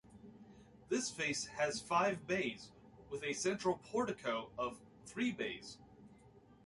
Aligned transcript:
This 0.89 1.11
face 1.11 1.45
has 1.57 1.79
five 1.79 2.25
bays, 2.25 2.71
with 3.11 3.21
a 3.23 3.33
central 3.33 3.77
portico 3.77 4.49
of 4.57 4.79
three 5.05 5.31
bays. 5.31 5.77